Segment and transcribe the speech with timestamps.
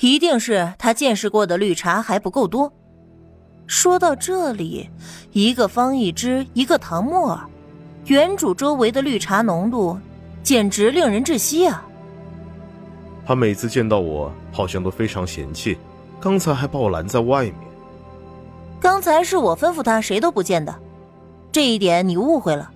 [0.00, 2.72] 一定是他见识过的绿茶还不够多。
[3.66, 4.88] 说到这里，
[5.32, 7.46] 一个方一之，一个唐沫儿，
[8.06, 9.98] 原主周围的绿茶浓度，
[10.42, 11.84] 简直令人窒息啊！
[13.26, 15.78] 他每次见到我，好像都非常嫌弃，
[16.18, 17.54] 刚才还把我拦在外面。
[18.80, 20.74] 刚才是我吩咐他谁都不见的，
[21.52, 22.70] 这一点你误会了。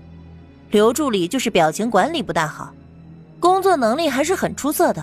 [0.71, 2.71] 刘助理就是表情管理不大好，
[3.41, 5.03] 工作能力还是很出色的。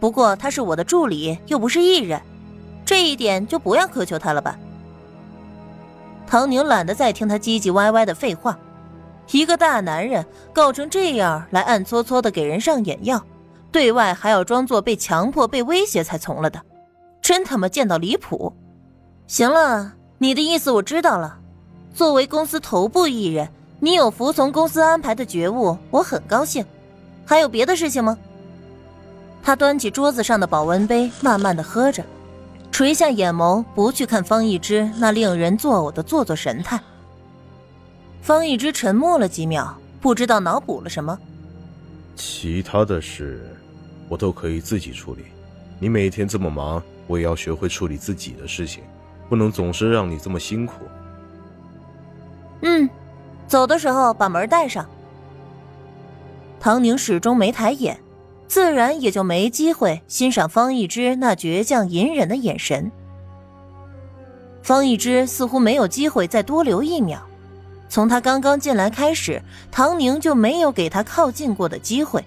[0.00, 2.20] 不过他是我的助理，又不是艺人，
[2.84, 4.58] 这一点就不要苛求他了吧。
[6.26, 8.58] 唐宁懒得再听他唧唧歪歪的废话，
[9.30, 13.22] 一个大男人搞成这样来暗搓搓的给人上眼药，
[13.70, 16.60] 对外还要装作被强迫、被威胁才从了的，
[17.20, 18.52] 真他妈贱到离谱。
[19.26, 21.38] 行了，你的意思我知道了。
[21.92, 23.48] 作为公司头部艺人，
[23.80, 26.64] 你有服从公司安排的觉悟，我很高兴。
[27.26, 28.16] 还有别的事情吗？
[29.42, 32.04] 他端起桌子上的保温杯，慢慢的喝着，
[32.70, 36.78] 垂下眼眸，不去看方一之那令人作呕的做作神态。
[38.22, 41.18] 方一之沉默了几秒，不知道脑补了什么。
[42.14, 43.56] 其他的事，
[44.08, 45.24] 我都可以自己处理。
[45.78, 48.84] 你每天这么忙，我也要学会处理自己的事情，
[49.28, 50.74] 不能总是让你这么辛苦。
[52.60, 52.88] 嗯，
[53.48, 54.86] 走的时候把门带上。
[56.60, 57.98] 唐宁始终没抬眼。
[58.50, 62.90] 自然也就没机会欣赏方一之那倔强隐忍的眼神。
[64.60, 67.20] 方一之似乎没有机会再多留一秒，
[67.88, 69.40] 从他刚刚进来开始，
[69.70, 72.24] 唐宁就没有给他靠近过的机会。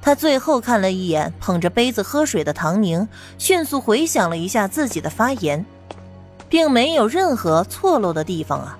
[0.00, 5.66] 他最后看了一眼捧着杯子喝水的唐宁，迅速回想了一下自己的发言，
[6.48, 8.78] 并没有任何错漏的地方啊。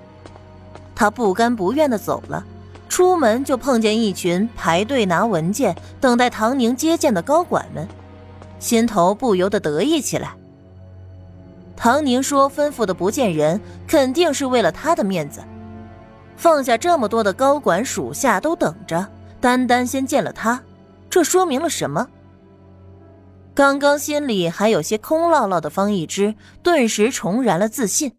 [0.95, 2.47] 他不甘不愿的走了。
[2.93, 7.89] 出门就碰见一群排队拿文件、等待唐宁接见的高管们，
[8.59, 10.35] 心头不由得得意起来。
[11.75, 15.43] 唐宁说：“吩咐的不见人，肯定是为了他的面子。
[16.37, 19.09] 放下这么多的高管属下都等着，
[19.41, 20.63] 单单先见了他，
[21.09, 22.07] 这说明了什么？”
[23.57, 28.19] 刚刚心里还有些空落落的方一之，顿时重燃了自信。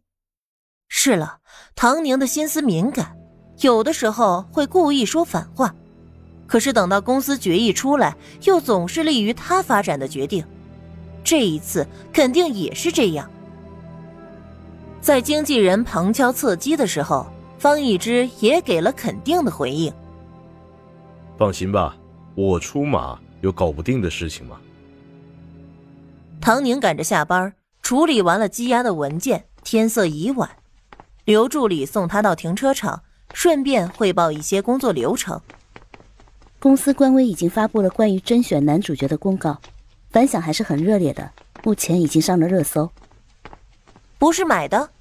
[0.88, 1.38] 是了，
[1.76, 3.16] 唐宁的心思敏感。
[3.64, 5.74] 有的时候会故意说反话，
[6.46, 8.14] 可是等到公司决议出来，
[8.44, 10.44] 又总是利于他发展的决定。
[11.24, 13.30] 这一次肯定也是这样。
[15.00, 17.26] 在经纪人旁敲侧击的时候，
[17.58, 19.94] 方一之也给了肯定的回应。
[21.38, 21.96] 放心吧，
[22.36, 24.58] 我出马，有搞不定的事情吗？
[26.42, 30.50] 唐宁赶着下班，处理完了积压的文件，天色已晚，
[31.24, 33.02] 刘助理送他到停车场。
[33.34, 35.42] 顺便汇报一些工作流程。
[36.60, 39.60] 公司官微已经发布了关于甄选男主角的公告，
[40.12, 41.32] 反响还是很热烈的，
[41.64, 42.90] 目前已经上了热搜。
[44.18, 44.92] 不是买的？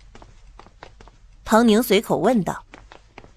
[1.44, 2.64] 唐宁随口问道。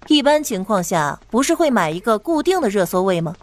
[0.08, 3.36] 一般情况下，不是会买一个固定的热搜位吗？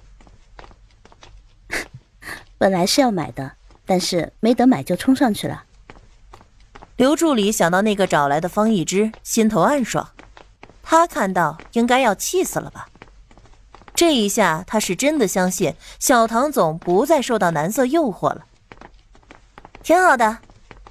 [2.58, 3.54] 本来是要买的，
[3.86, 5.64] 但是没得买就冲上去了。
[6.98, 10.10] 刘助理想到那个找来的方一之，心头暗爽。
[10.84, 12.88] 他看到应该要气死了吧？
[13.96, 18.46] 这一下他是真的相信小唐总不再受到男色诱惑了。
[19.82, 20.38] 挺好的，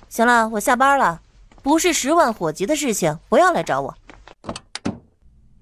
[0.08, 1.20] 行了，我下班了。
[1.62, 3.94] 不是十万火急的事情，不要来找我。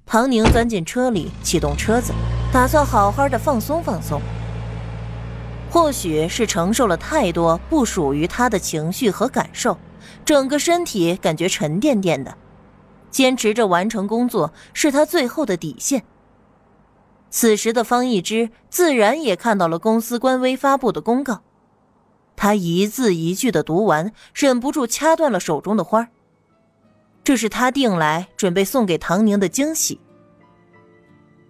[0.06, 2.12] 唐宁钻进车里，启动车子，
[2.52, 4.20] 打算好好的放松放松。
[5.70, 9.78] 或许是承受了太多不属于他的情绪和感受，
[10.24, 12.34] 整个身体感觉沉甸甸的。
[13.10, 16.04] 坚持着完成工作是他最后的底线。
[17.31, 21.43] 此时的方一之自然也看到了公司官微发布的公告，
[22.34, 26.09] 他一字一句的读完，忍不住掐断了手中的花
[27.22, 30.00] 这是他订来准备送给唐宁的惊喜。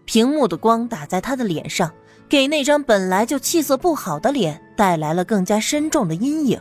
[0.05, 1.91] 屏幕的光打在他的脸上，
[2.29, 6.61] 给那张本来就气色不好的脸带来了更加深重的阴影，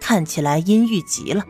[0.00, 1.44] 看起来阴郁极了。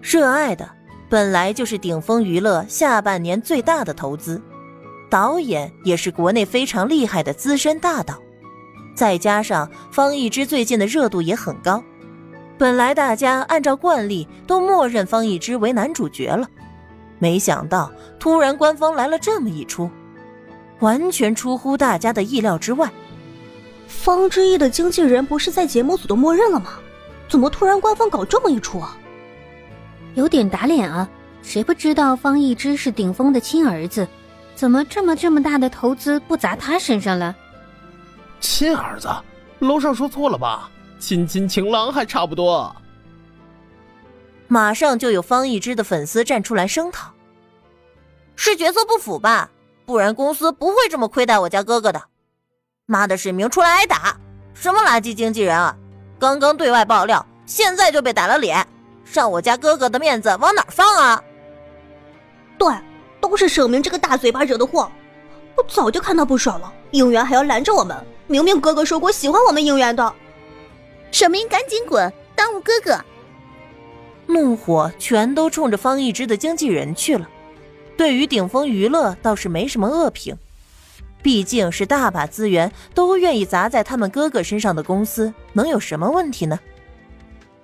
[0.00, 0.79] 热爱的。
[1.10, 4.40] 本来就是顶峰娱乐下半年最大的投资，
[5.10, 8.14] 导演也是国内非常厉害的资深大导，
[8.94, 11.82] 再加上方一之最近的热度也很高，
[12.56, 16.46] 本来大家按照惯例都默认方一之为男主角了，
[17.18, 17.90] 没想到
[18.20, 19.90] 突然官方来了这么一出，
[20.78, 22.88] 完全出乎大家的意料之外。
[23.88, 26.74] 方之毅的经纪人不是在节目组都默认了吗？
[27.28, 28.96] 怎么突然官方搞这么一出啊？
[30.20, 31.08] 有点打脸啊！
[31.42, 34.06] 谁不知道方一之是顶峰的亲儿子？
[34.54, 37.34] 怎么这么这么大的投资不砸他身上了？
[38.38, 39.08] 亲儿子，
[39.60, 40.70] 楼上说错了吧？
[40.98, 42.76] 亲亲情郎还差不多。
[44.46, 47.12] 马上就有方一之的粉丝站出来声讨
[48.36, 49.50] ：“是角色不符吧？
[49.86, 52.02] 不然公司不会这么亏待我家哥哥的。
[52.84, 54.14] 妈的，沈明出来挨打！
[54.52, 55.74] 什么垃圾经纪人啊！
[56.18, 58.66] 刚刚对外爆料，现在就被打了脸，
[59.12, 61.22] 让我家哥哥的面子往哪放啊？”
[62.58, 62.72] 对，
[63.20, 64.90] 都是沈明这个大嘴巴惹的祸。
[65.56, 67.96] 我早就看他不爽了，应援还要拦着我们。
[68.26, 70.14] 明明哥哥说过喜欢我们应援的，
[71.10, 72.98] 沈明赶紧滚，耽误哥哥。
[74.26, 77.28] 怒火全都冲着方一之的经纪人去了。
[77.96, 80.36] 对于顶峰娱乐倒是没什么恶评，
[81.22, 86.60] 毕竟是大把资源都愿意砸在他们哥哥身上的公司，能有什么问题呢？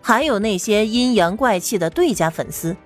[0.06, 2.76] 还有那些阴阳怪气的对家粉丝。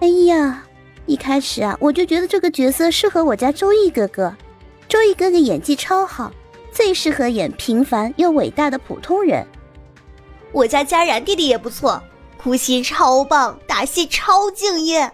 [0.00, 0.64] 哎呀，
[1.04, 4.34] 一开始啊，我就觉得这个角色适合我家周易哥哥。
[4.88, 6.32] 周易哥哥演技超好，
[6.72, 9.46] 最适合演平凡又伟大的普通人。
[10.52, 12.02] 我家佳然弟弟也不错。
[12.38, 15.12] 哭戏超棒，打戏超敬业。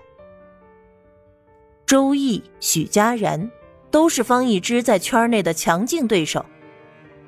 [1.84, 3.50] 周易、许佳然
[3.90, 6.46] 都是方一之在圈内的强劲对手，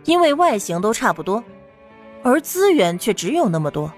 [0.05, 1.43] 因为外形都差不多，
[2.23, 3.93] 而资源却只有那么多。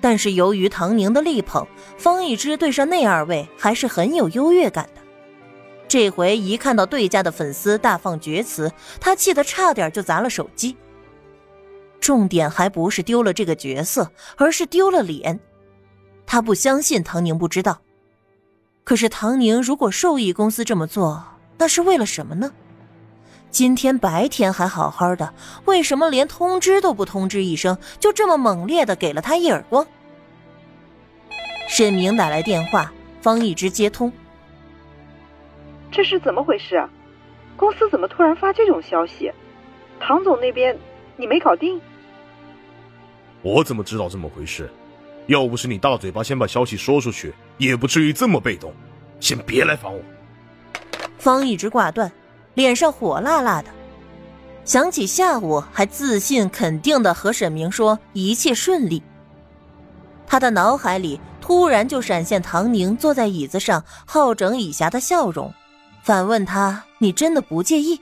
[0.00, 1.66] 但是由于唐宁的力捧，
[1.96, 5.00] 方一之对上那二位还是很有优越感的。
[5.86, 10.76] 这回一看到对家的粉丝大放厥词，他气得差点就砸了手机。
[12.00, 15.38] 重点还不是丢了这个角色，而是丢了脸。
[16.26, 17.80] 他不相信唐宁不知道。
[18.82, 21.24] 可是唐宁如果授意公司这么做，
[21.58, 22.50] 那是为了什么呢？
[23.52, 25.34] 今天白天还好好的，
[25.66, 29.86] 为什么连通知都不通知一声，就这么猛烈的给了他一耳光？
[31.68, 32.90] 沈明打来电话，
[33.20, 34.10] 方一直接通。
[35.90, 36.82] 这是怎么回事？
[37.54, 39.30] 公司怎么突然发这种消息？
[40.00, 40.76] 唐总那边
[41.18, 41.78] 你没搞定？
[43.42, 44.72] 我怎么知道这么回事？
[45.26, 48.72] 要不是你大嘴巴先把消息说出去，也不至于这么被动。
[49.20, 50.00] 先别来烦我。
[51.18, 52.10] 方一直挂断，
[52.54, 53.68] 脸上火辣辣的，
[54.64, 59.02] 想起下午还自信肯定的和沈明说一切顺利，
[60.26, 65.52] 他的脑海里突然就闪现唐宁坐在椅子上好整以暇的笑容，
[66.02, 68.00] 反问他：“你真的不介意？”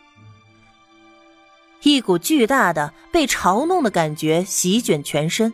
[1.82, 5.52] 一股巨大的被嘲弄的感觉席卷全身，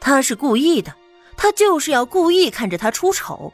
[0.00, 0.94] 他是故意的，
[1.36, 3.52] 他就是要故意看着他出丑。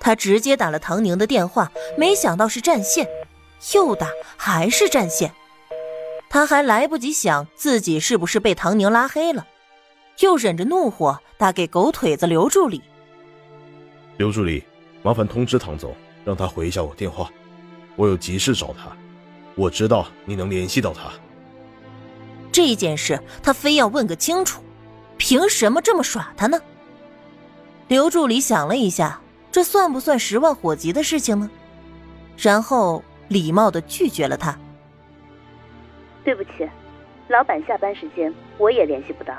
[0.00, 3.08] 他直接打了唐宁的电话，没想到是占线，
[3.74, 5.32] 又打还是占线。
[6.30, 9.46] 他还来不及想自己是不是被唐宁拉黑了，
[10.20, 12.82] 又忍着怒火打给狗腿子刘助理。
[14.18, 14.64] 刘助理，
[15.02, 15.94] 麻烦通知唐总，
[16.24, 17.30] 让他回一下我电话，
[17.96, 18.94] 我有急事找他。
[19.54, 21.10] 我知道你能联系到他。
[22.52, 24.62] 这件事他非要问个清楚，
[25.16, 26.60] 凭什么这么耍他呢？
[27.88, 29.20] 刘助理想了一下，
[29.50, 31.50] 这算不算十万火急的事情呢？
[32.36, 34.58] 然后礼貌的拒绝了他。
[36.24, 36.68] 对不起，
[37.28, 39.34] 老板下班时间我也联系不到。